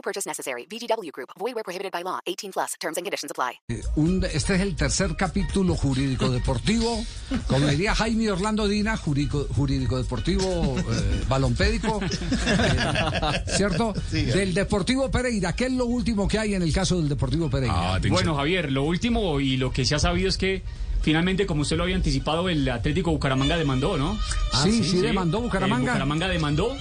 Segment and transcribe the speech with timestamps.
[0.00, 0.66] No purchase necessary.
[0.66, 1.28] VGW Group.
[1.38, 2.20] Void where prohibited by law.
[2.24, 2.72] 18 plus.
[2.80, 3.60] Terms and conditions apply.
[3.96, 7.04] Un- este es el tercer capítulo jurídico deportivo,
[7.46, 13.92] como diría Jaime Orlando Dina, jurídico, jurídico deportivo eh, balompédico, eh, ¿cierto?
[14.10, 15.54] Del Deportivo Pereira.
[15.54, 17.98] ¿Qué es lo último que hay en el caso del Deportivo Pereira?
[18.08, 20.62] Bueno, Javier, lo último y lo que se ha sabido es que
[21.02, 24.18] finalmente, como usted lo había anticipado, el Atlético Bucaramanga demandó, ¿no?
[24.62, 25.92] sí, sí, demandó Eh, Bucaramanga.
[25.92, 26.74] Bucaramanga demandó.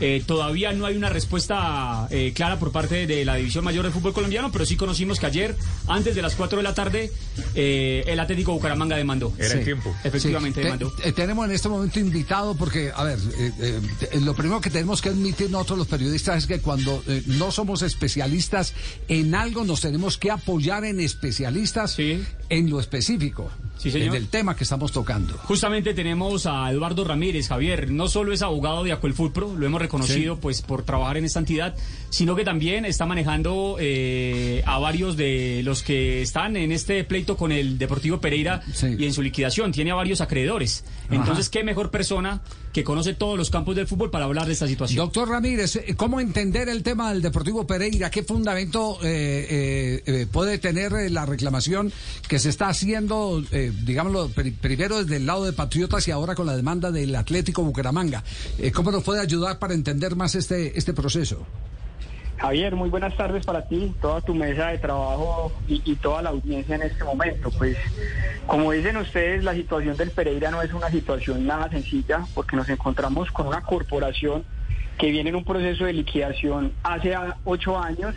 [0.00, 3.92] Eh, todavía no hay una respuesta eh, clara por parte de la División Mayor del
[3.92, 5.54] Fútbol Colombiano, pero sí conocimos que ayer,
[5.86, 7.12] antes de las 4 de la tarde,
[7.54, 9.32] eh, el Atlético Bucaramanga demandó.
[9.38, 9.58] Sí.
[10.04, 10.92] Efectivamente Sí, te- demandó.
[11.14, 13.80] tenemos en este momento invitado porque, a ver, eh,
[14.12, 17.50] eh, lo primero que tenemos que admitir nosotros los periodistas es que cuando eh, no
[17.50, 18.74] somos especialistas
[19.08, 22.22] en algo nos tenemos que apoyar en especialistas Sí.
[22.48, 24.08] en lo específico, Sí, señor.
[24.16, 25.34] en el tema que estamos tocando.
[25.44, 30.34] Justamente tenemos a Eduardo Ramírez, Javier, no solo es abogado de Acuelfutpro, lo hemos reconocido
[30.34, 30.40] Sí.
[30.40, 31.74] pues por trabajar en esta entidad,
[32.08, 37.36] sino que también está manejando eh, a varios de los que están en este pleito
[37.36, 38.94] con el Deportivo Pereira Sí.
[38.98, 40.84] y en su liquidación, tiene a varios acreedores.
[41.10, 42.40] Entonces, qué mejor persona
[42.74, 44.96] que conoce todos los campos del fútbol para hablar de esta situación.
[44.98, 48.10] Doctor Ramírez, eh, ¿cómo entender el tema del Deportivo Pereira?
[48.10, 51.92] ¿Qué fundamento eh, eh, eh, puede tener la reclamación
[52.28, 53.42] que se está haciendo,
[53.84, 57.62] digámoslo, pri- primero desde el lado de Patriotas y ahora con la demanda del Atlético
[57.62, 58.24] Bucaramanga?
[58.74, 61.46] ¿Cómo nos puede ayudar para entender más este, este proceso?
[62.36, 66.74] Javier, muy buenas tardes para ti, toda tu mesa de trabajo y, toda la audiencia
[66.74, 67.50] en este momento.
[67.56, 67.76] Pues,
[68.46, 72.68] como dicen ustedes, la situación del Pereira no es una situación nada sencilla, porque nos
[72.68, 74.44] encontramos con una corporación
[74.98, 77.14] que viene en un proceso de liquidación hace
[77.44, 78.14] ocho años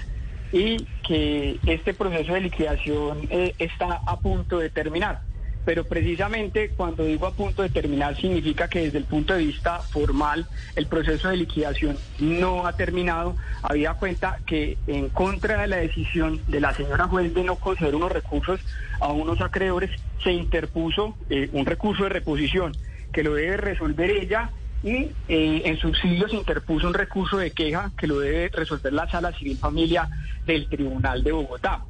[0.51, 5.21] y que este proceso de liquidación eh, está a punto de terminar.
[5.67, 9.79] Pero precisamente cuando digo a punto de terminar significa que desde el punto de vista
[9.79, 10.47] formal
[10.77, 13.35] el proceso de liquidación no ha terminado.
[13.63, 17.95] Había cuenta que en contra de la decisión de la señora juez de no conceder
[17.95, 18.61] unos recursos
[19.01, 19.91] a unos acreedores
[20.23, 22.71] se interpuso eh, un recurso de reposición
[23.11, 24.51] que lo debe resolver ella
[24.83, 29.11] y eh, en subsidio se interpuso un recurso de queja que lo debe resolver la
[29.11, 30.07] Sala Civil Familia
[30.45, 31.81] del Tribunal de Bogotá.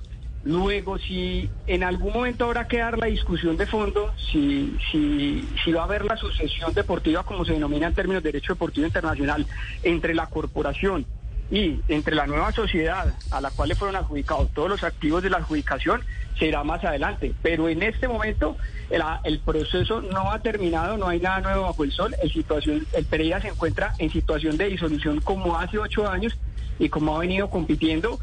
[0.47, 5.81] Luego, si en algún momento habrá que dar la discusión de fondo, si, si, va
[5.81, 9.45] a haber la sucesión deportiva, como se denomina en términos de derecho deportivo internacional,
[9.83, 11.05] entre la corporación
[11.51, 15.31] y entre la nueva sociedad a la cual le fueron adjudicados todos los activos de
[15.31, 16.01] la adjudicación,
[16.39, 17.33] será más adelante.
[17.41, 18.55] Pero en este momento
[18.89, 22.15] el, el proceso no ha terminado, no hay nada nuevo bajo el sol.
[22.23, 26.37] El, situación, el Pereira se encuentra en situación de disolución como hace ocho años
[26.79, 28.17] y como ha venido compitiendo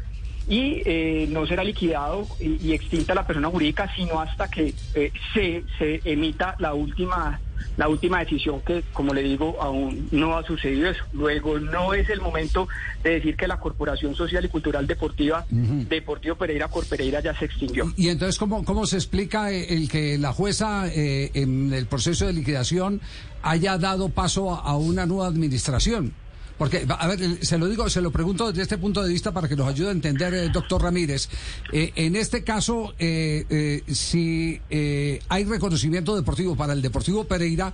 [0.47, 5.11] y eh, no será liquidado y, y extinta la persona jurídica sino hasta que eh,
[5.33, 7.39] se, se emita la última
[7.77, 11.03] la última decisión que como le digo aún no ha sucedido eso.
[11.13, 12.67] Luego no es el momento
[13.03, 17.91] de decir que la corporación social y cultural deportiva Deportivo Pereira Corpereira ya se extinguió.
[17.97, 22.27] Y entonces, ¿cómo, cómo se explica eh, el que la jueza eh, en el proceso
[22.27, 23.01] de liquidación
[23.41, 26.13] haya dado paso a una nueva administración?
[26.57, 29.47] Porque, a ver, se lo digo, se lo pregunto desde este punto de vista para
[29.47, 31.27] que nos ayude a entender, eh, doctor Ramírez.
[31.73, 37.73] Eh, en este caso, eh, eh, si eh, hay reconocimiento deportivo para el Deportivo Pereira,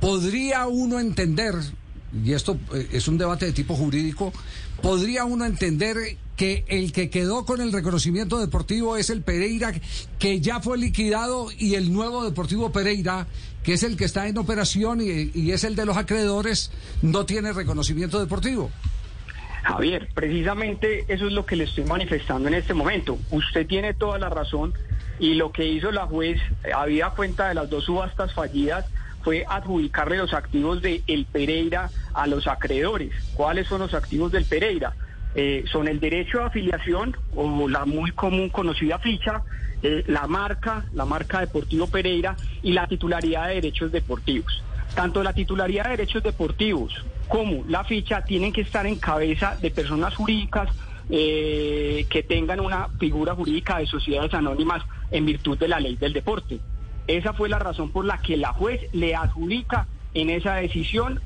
[0.00, 1.54] ¿podría uno entender,
[2.24, 4.32] y esto eh, es un debate de tipo jurídico,
[4.80, 5.96] podría uno entender
[6.40, 9.74] que el que quedó con el reconocimiento deportivo es el Pereira,
[10.18, 13.26] que ya fue liquidado, y el nuevo Deportivo Pereira,
[13.62, 17.52] que es el que está en operación y, es el de los acreedores, no tiene
[17.52, 18.70] reconocimiento deportivo.
[19.64, 23.18] Javier, precisamente eso es lo que le estoy manifestando en este momento.
[23.30, 24.72] Usted tiene toda la razón
[25.18, 26.40] y lo que hizo la juez,
[26.74, 28.86] habida cuenta de las dos subastas fallidas,
[29.22, 33.12] fue adjudicarle los activos de el Pereira a los acreedores.
[33.34, 34.94] ¿Cuáles son los activos del Pereira?
[35.34, 39.42] Eh, son el derecho de afiliación o la muy común conocida ficha,
[39.82, 44.62] eh, la marca, la marca Deportivo Pereira y la titularidad de derechos deportivos.
[44.94, 46.92] Tanto la titularidad de derechos deportivos
[47.28, 50.68] como la ficha tienen que estar en cabeza de personas jurídicas
[51.08, 54.82] eh, que tengan una figura jurídica de sociedades anónimas
[55.12, 56.58] en virtud de la ley del deporte.
[57.06, 61.20] Esa fue la razón por la que la juez le adjudica en esa decisión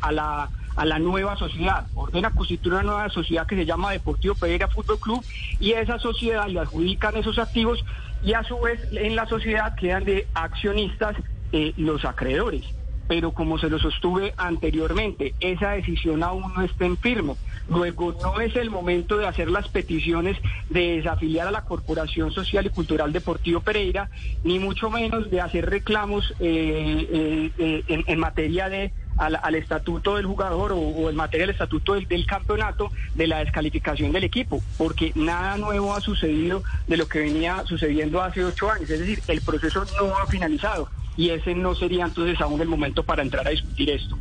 [0.00, 4.34] a, la, a la nueva sociedad, ordena constituir una nueva sociedad que se llama Deportivo
[4.34, 5.24] Pereira Fútbol Club
[5.58, 7.84] y esa sociedad le adjudican esos activos
[8.22, 11.16] y a su vez en la sociedad quedan de accionistas
[11.52, 12.64] eh, los acreedores
[13.08, 17.34] pero como se lo sostuve anteriormente, esa decisión aún no está en firme.
[17.68, 20.36] Luego, no es el momento de hacer las peticiones
[20.70, 24.08] de desafiliar a la Corporación Social y Cultural Deportivo Pereira,
[24.44, 30.26] ni mucho menos de hacer reclamos eh, eh, eh, en, materia de al, estatuto del
[30.26, 35.56] jugador o, en materia del estatuto del, campeonato de la descalificación del equipo, porque nada
[35.56, 39.84] nuevo ha sucedido de lo que venía sucediendo hace ocho años, es decir, el proceso
[40.00, 43.90] no ha finalizado y ese no sería entonces aún el momento para entrar a discutir
[43.90, 44.18] esto.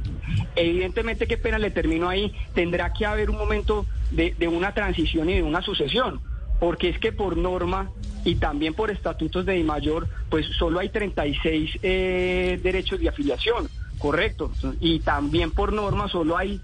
[0.56, 5.36] Evidentemente, qué pena le termino ahí, tendrá que haber un momento de, una transición y
[5.36, 6.21] de una sucesión,
[6.59, 7.92] porque es que por norma
[8.24, 13.68] y también por estatutos de mayor, pues solo hay 36 eh, derechos de afiliación,
[14.06, 16.62] correcto, y también por norma solo hay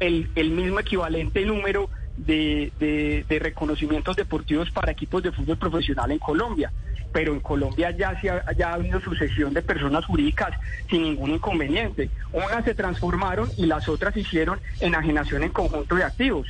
[0.00, 6.72] el, mismo equivalente número de, de, reconocimientos deportivos para equipos de fútbol profesional en Colombia
[7.12, 10.50] pero en Colombia ya, se ha, ya ha habido sucesión de personas jurídicas
[10.90, 12.10] sin ningún inconveniente.
[12.32, 16.48] Unas se transformaron y las otras hicieron enajenación en conjunto de activos.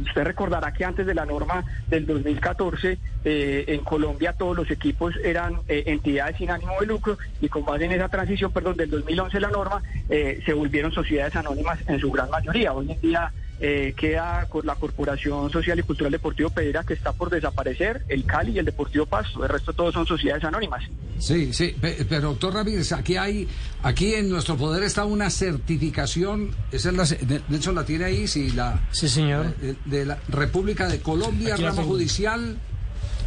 [0.00, 5.14] Usted recordará que antes de la norma del 2014 eh, en Colombia todos los equipos
[5.22, 8.90] eran eh, entidades sin ánimo de lucro y con base en esa transición, perdón, del
[8.90, 12.72] 2011 la norma eh, se volvieron sociedades anónimas en su gran mayoría.
[12.72, 13.32] Hoy en día
[13.66, 18.26] eh, queda con la Corporación Social y Cultural Deportivo Pereira que está por desaparecer, el
[18.26, 20.84] Cali y el Deportivo Pasto, el resto todos son sociedades anónimas.
[21.18, 23.48] Sí, sí, pero doctor Ramírez, aquí hay,
[23.82, 28.28] aquí en nuestro poder está una certificación, esa es la, de hecho la tiene ahí,
[28.28, 32.58] sí, la, sí señor, de, la República de Colombia, rama judicial.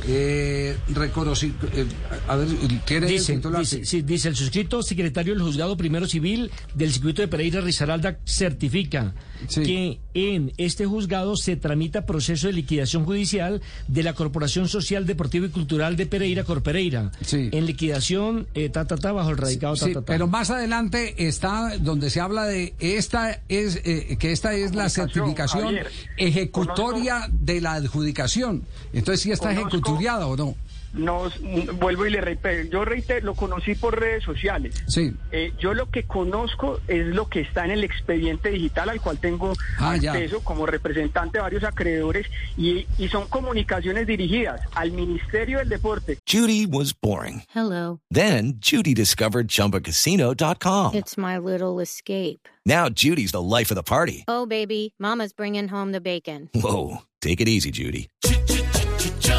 [0.05, 1.85] Eh, eh,
[2.27, 2.47] a ver,
[2.85, 7.61] ¿tiene dice, el dice, el suscrito secretario del juzgado primero civil del circuito de Pereira
[7.61, 9.13] Rizaralda certifica
[9.53, 15.45] que en este juzgado se tramita proceso de liquidación judicial de la Corporación Social Deportiva
[15.47, 17.11] y Cultural de Pereira Corpereira.
[17.31, 21.77] En liquidación, eh, ta, ta, ta, bajo el radicado ta, ta, Pero más adelante está
[21.79, 25.75] donde se habla de esta es eh, que esta es la certificación
[26.17, 28.63] ejecutoria de la adjudicación.
[28.93, 29.51] Entonces, si está
[29.87, 30.55] ejecutoriada o no
[30.93, 31.39] nos
[31.79, 34.75] vuelvo y le reitero, yo reitero, lo conocí por redes sociales.
[34.87, 35.13] Sí.
[35.31, 39.19] Eh, yo lo que conozco es lo que está en el expediente digital al cual
[39.19, 45.59] tengo ah, acceso como representante de varios acreedores y, y son comunicaciones dirigidas al Ministerio
[45.59, 46.19] del Deporte.
[46.27, 47.43] Judy was boring.
[47.53, 47.99] Hello.
[48.09, 50.95] Then Judy discovered chumbacasino.com.
[50.95, 52.47] It's my little escape.
[52.65, 54.25] Now Judy's the life of the party.
[54.27, 56.49] Oh baby, mama's bringing home the bacon.
[56.53, 58.09] Whoa, take it easy Judy.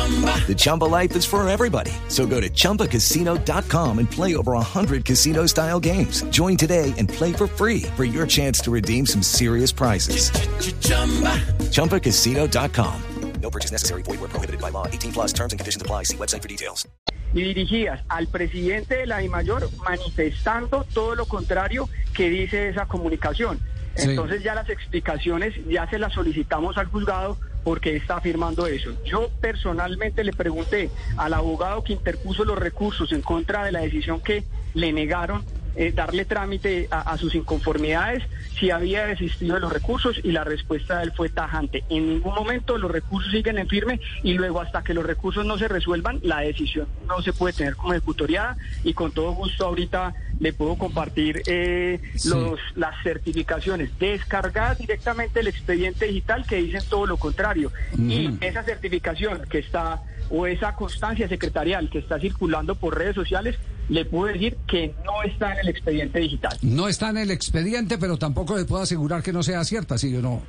[0.09, 1.93] The Chumba life is for everybody.
[2.09, 6.23] So go to ChumbaCasino.com and play over 100 casino style games.
[6.31, 10.31] Join today and play for free for your chance to redeem some serious prizes.
[10.31, 11.37] Ch-ch-chumba.
[11.71, 13.03] ChumbaCasino.com.
[13.43, 14.03] No purchase necessary.
[14.03, 14.87] Void where prohibited by law.
[14.87, 16.05] 18 plus terms and conditions apply.
[16.05, 16.87] See website for details.
[17.35, 23.61] Y dirigidas al presidente de la DIMAYOR manifestando todo lo contrario que dice esa comunicación.
[23.97, 28.91] Entonces ya las explicaciones ya se las solicitamos al juzgado porque está afirmando eso.
[29.05, 34.21] Yo personalmente le pregunté al abogado que interpuso los recursos en contra de la decisión
[34.21, 34.45] que
[34.75, 35.45] le negaron
[35.79, 38.25] eh, darle trámite a, sus inconformidades
[38.59, 41.85] si había desistido de los recursos y la respuesta de él fue tajante.
[41.89, 45.57] En ningún momento los recursos siguen en firme y luego hasta que los recursos no
[45.57, 50.15] se resuelvan, la decisión no se puede tener como ejecutoriada y con todo gusto ahorita
[50.41, 57.07] le puedo compartir eh, los, las certificaciones descargadas directamente del expediente digital que dicen todo
[57.07, 57.71] lo contrario.
[57.97, 63.57] Y esa certificación que está o esa constancia secretarial que está circulando por redes sociales
[63.89, 66.57] le puedo decir que no está en el expediente digital.
[66.63, 70.15] No está en el expediente, pero tampoco le puedo asegurar que no sea cierta, ¿sí
[70.17, 70.43] o no?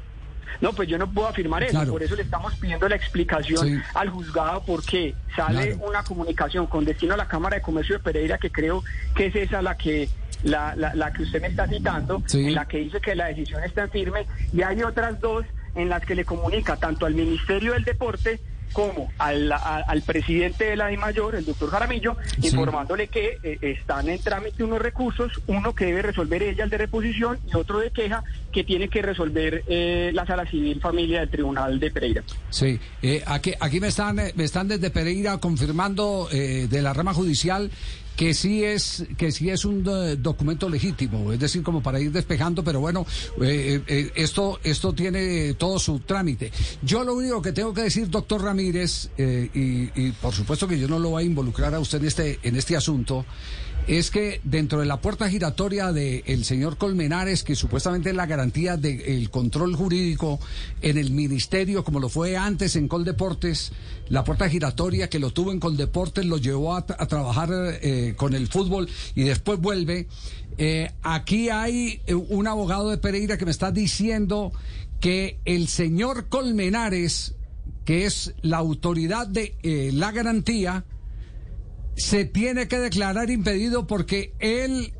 [0.62, 4.10] No, pues yo no puedo afirmar eso, por eso le estamos pidiendo la explicación al
[4.10, 8.52] juzgado porque sale una comunicación con destino a la Cámara de Comercio de Pereira que
[8.52, 8.84] creo
[9.16, 10.10] que es esa la que
[10.44, 13.88] la, la, que usted me está citando, en la que dice que la decisión está
[13.88, 18.40] firme y hay otras dos en las que le comunica tanto al Ministerio del Deporte
[18.74, 24.20] como al, al presidente de la Mayor, el doctor Jaramillo, informándole que eh, están en
[24.20, 28.24] trámite unos recursos, uno que debe resolver ella, el de reposición, y otro de queja
[28.52, 32.24] que tiene que resolver eh, la Sala Civil Familia del Tribunal de Pereira.
[32.50, 37.70] Sí, eh, aquí, aquí me, están, me están desde Pereira confirmando de la rama judicial
[38.20, 42.12] que sí es que sí es un eh, documento legítimo, es decir, como para ir
[42.12, 43.06] despejando, pero bueno,
[43.42, 46.52] eh, eh, esto esto tiene todo su trámite.
[46.82, 50.90] Yo lo único que tengo que decir, doctor Ramírez, y, y, por supuesto que yo
[50.90, 53.26] no lo voy a involucrar a usted en este en este asunto,
[53.88, 58.78] es que dentro de la puerta giratoria del señor Colmenares, que supuestamente es la garantía
[58.78, 60.40] del control jurídico
[60.82, 63.72] en el ministerio, como lo fue antes en Coldeportes,
[64.10, 68.48] la puerta giratoria que lo tuvo en Coldeportes lo llevó a, trabajar eh, con el
[68.48, 70.08] fútbol y después vuelve.
[70.58, 74.52] Eh, aquí hay un abogado de Pereira que me está diciendo
[75.00, 77.36] que el señor Colmenares,
[77.86, 80.84] que es la autoridad de eh, la garantía,
[82.00, 84.94] se tiene que declarar impedido porque él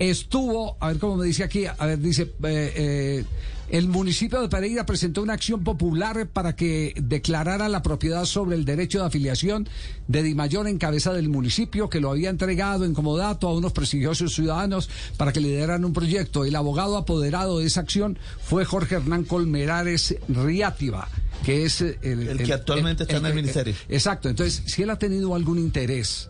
[0.00, 3.24] estuvo, a ver cómo me dice aquí, a ver, dice, eh, eh,
[3.68, 8.64] el municipio de Pereira presentó una acción popular para que declarara la propiedad sobre el
[8.64, 9.68] derecho de afiliación
[10.08, 13.72] de Di Mayor en cabeza del municipio que lo había entregado en comodato a unos
[13.72, 16.44] prestigiosos ciudadanos para que lideraran un proyecto.
[16.44, 21.08] El abogado apoderado de esa acción fue Jorge Hernán Colmerares Riátiva
[21.44, 23.74] que es el, que actualmente está en el ministerio.
[23.88, 26.28] exacto, entonces si él ha tenido algún interés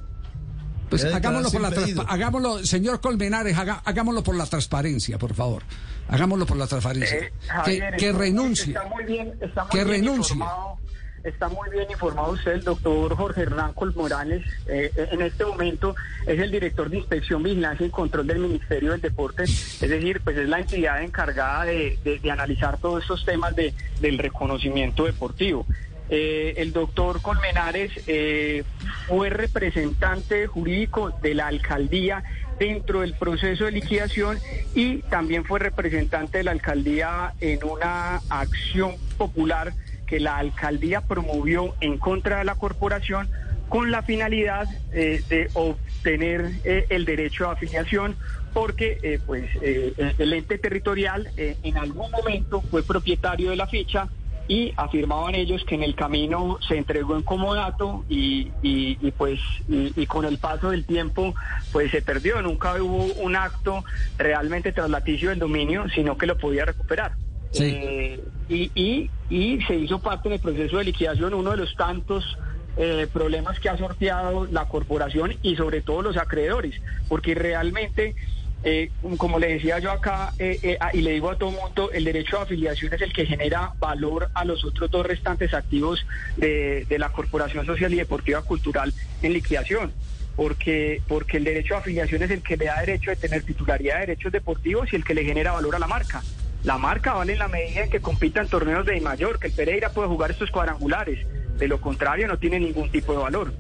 [0.91, 5.63] pues hagámoslo por la hagámoslo, señor Colmenares, hagámoslo por la transparencia, por favor.
[6.09, 7.31] Hagámoslo por la transparencia.
[7.67, 8.75] Eh, que, renuncie.
[8.75, 10.35] Está muy bien, está muy que renuncie.
[10.35, 10.79] Informado,
[11.23, 14.45] está muy bien informado usted, el doctor Jorge Hernán Colmorales.
[14.67, 15.95] Eh, eh, en este momento
[16.27, 19.45] es el director de Inspección, Vigilancia y Control del Ministerio del Deporte.
[19.45, 25.05] Es decir, pues es la entidad encargada de, analizar todos estos temas de, del reconocimiento
[25.05, 25.65] deportivo.
[26.13, 28.65] Eh, el doctor Colmenares eh,
[29.07, 32.25] fue representante jurídico de la alcaldía
[32.59, 34.39] dentro del proceso de liquidación
[34.75, 39.73] y también fue representante de la alcaldía en una acción popular
[40.09, 43.29] que la alcaldía promovió en contra de la corporación
[43.69, 48.17] con la finalidad eh, de obtener el derecho a afiliación
[48.53, 54.09] porque pues el ente territorial en algún momento fue propietario de la ficha
[54.51, 59.39] y afirmaban ellos que en el camino se entregó en comodato y, y, pues
[59.69, 61.37] y, con el paso del tiempo
[61.71, 63.85] pues se perdió, nunca hubo un acto
[64.19, 67.13] realmente traslaticio del dominio, sino que lo podía recuperar.
[67.61, 72.37] Eh, y, y, se hizo parte del proceso de liquidación uno de los tantos
[72.77, 76.75] eh, problemas que ha sorteado la corporación y sobre todo los acreedores,
[77.09, 78.17] porque realmente
[78.63, 81.91] eh, como le decía yo acá, eh, eh, ah, y le digo a todo mundo,
[81.93, 86.05] el derecho a afiliación es el que genera valor a los otros dos restantes activos
[86.37, 89.93] de, la Corporación Social y Deportiva Cultural en liquidación.
[90.37, 93.95] Porque, porque el derecho a afiliación es el que le da derecho de tener titularidad
[93.95, 96.23] de derechos deportivos y el que le genera valor a la marca.
[96.63, 99.55] La marca vale en la medida en que compita en torneos de mayor, que el
[99.55, 101.27] Pereira puede jugar estos cuadrangulares.
[101.59, 103.53] De lo contrario, no tiene ningún tipo de valor.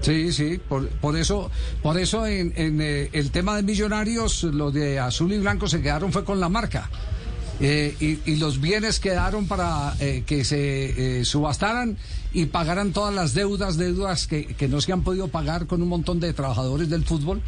[0.00, 1.50] Sí, sí, por, por eso,
[1.82, 5.82] por eso en, en eh, el tema de millonarios, los de azul y blanco se
[5.82, 6.88] quedaron fue con la marca.
[7.62, 11.98] Eh, y, los bienes quedaron para eh, que se subastaran
[12.32, 15.88] y pagaran todas las deudas, deudas que, que, no se han podido pagar con un
[15.88, 17.42] montón de trabajadores del fútbol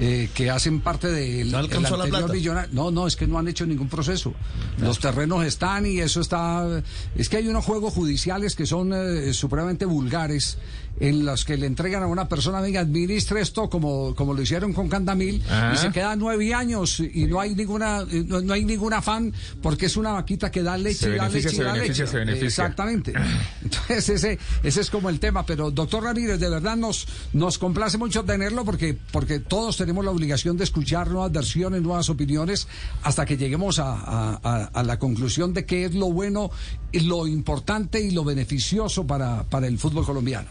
[0.00, 2.70] eh, que hacen parte del ¿No anterior millonario.
[2.72, 4.34] No, no, es que no han hecho ningún proceso.
[4.78, 6.82] Los terrenos están y eso está.
[7.14, 10.58] Es que hay unos juegos judiciales que son eh, supremamente vulgares
[11.00, 14.72] en los que le entregan a una persona, venga, administre esto como, como lo hicieron
[14.72, 19.32] con Candamil y se queda nueve años y no hay ninguna no, hay ningún afán
[19.60, 22.04] porque es una vaquita que da leche y da leche y da leche.
[22.44, 23.12] Exactamente.
[23.62, 25.44] Entonces ese, ese es como el tema.
[25.44, 30.12] Pero doctor Ramírez, de verdad nos, nos complace mucho tenerlo porque, porque todos tenemos la
[30.12, 32.66] obligación de escuchar nuevas versiones, nuevas opiniones
[33.02, 36.50] hasta que lleguemos a, la conclusión de qué es lo bueno,
[36.92, 40.48] lo importante y lo beneficioso para, para el fútbol colombiano.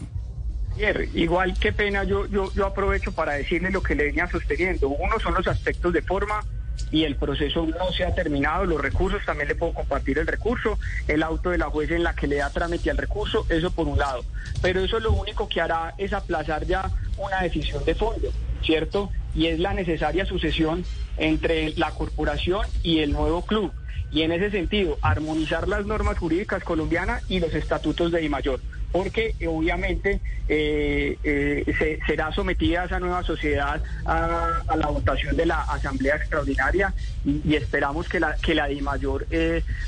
[1.14, 4.88] Igual qué pena, yo, yo, yo aprovecho para decirle lo que le venía sosteniendo.
[4.88, 6.44] Uno son los aspectos de forma
[6.92, 10.78] y el proceso no se ha terminado, los recursos, también le puedo compartir el recurso,
[11.08, 13.88] el auto de la juez en la que le da trámite al recurso, eso por
[13.88, 14.24] un lado.
[14.62, 16.88] Pero eso lo único que hará es aplazar ya
[17.18, 18.28] una decisión de fondo,
[18.62, 19.10] ¿cierto?
[19.34, 20.84] Y es la necesaria sucesión
[21.16, 23.72] entre la corporación y el nuevo club.
[24.12, 28.60] Y en ese sentido, armonizar las normas jurídicas colombianas y los estatutos de mayor
[28.94, 35.62] porque eh, obviamente eh, eh, será sometida esa nueva sociedad a, la votación de la
[35.62, 39.26] Asamblea Extraordinaria y, esperamos que la, que la DIMAYOR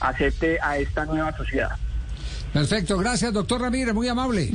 [0.01, 1.71] acepte a esta nueva sociedad.
[2.53, 4.51] Perfecto, gracias doctor Ramírez, muy amable.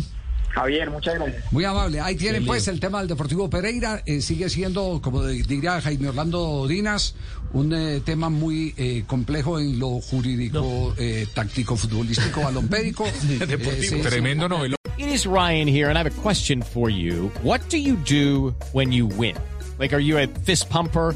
[0.53, 1.51] Javier, muchas gracias.
[1.51, 1.99] Muy amable.
[1.99, 4.03] Ahí tienen pues el tema del Deportivo Pereira.
[4.19, 7.15] sigue siendo, como diría Jaime Orlando Dinas,
[7.53, 13.05] un eh, tema muy eh, complejo en lo jurídico, eh, táctico, futbolístico, balompédico.
[13.47, 14.01] Deportivo.
[14.01, 14.75] Tremendo novelo.
[14.97, 17.31] It is Ryan here, and I have a question for you.
[17.43, 19.35] What do you do when you win?
[19.79, 21.15] Like, are you a fist pumper?